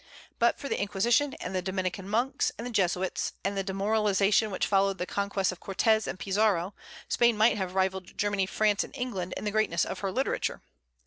But 0.39 0.57
for 0.57 0.67
the 0.67 0.79
Inquisition, 0.81 1.35
and 1.35 1.53
the 1.53 1.61
Dominican 1.61 2.09
monks, 2.09 2.51
and 2.57 2.65
the 2.65 2.71
Jesuits, 2.71 3.33
and 3.43 3.55
the 3.55 3.61
demoralization 3.61 4.49
which 4.49 4.65
followed 4.65 4.97
the 4.97 5.05
conquests 5.05 5.51
of 5.51 5.59
Cortés 5.59 6.07
and 6.07 6.17
Pizarro, 6.17 6.73
Spain 7.07 7.37
might 7.37 7.57
have 7.57 7.75
rivalled 7.75 8.17
Germany, 8.17 8.47
France, 8.47 8.83
and 8.83 8.95
England 8.95 9.35
in 9.37 9.43
the 9.43 9.51
greatness 9.51 9.85
of 9.85 9.99
her 9.99 10.11
literature. 10.11 10.63